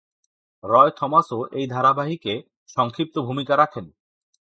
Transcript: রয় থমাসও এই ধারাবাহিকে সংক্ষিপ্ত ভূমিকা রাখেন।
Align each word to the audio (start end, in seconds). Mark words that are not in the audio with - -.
রয় 0.63 0.91
থমাসও 0.91 1.39
এই 1.51 1.65
ধারাবাহিকে 1.67 2.33
সংক্ষিপ্ত 2.69 3.15
ভূমিকা 3.19 3.53
রাখেন। 3.57 3.85